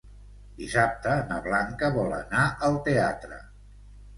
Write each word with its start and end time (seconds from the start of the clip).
Dissabte 0.61 1.11
na 1.31 1.37
Blanca 1.49 1.91
vol 1.99 2.15
anar 2.21 2.47
al 2.71 2.81
teatre. 2.89 3.39